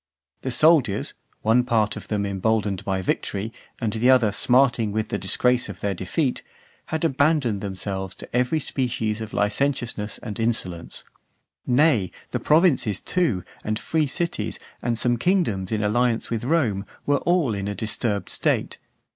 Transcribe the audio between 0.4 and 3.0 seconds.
The soldiers, one part of them emboldened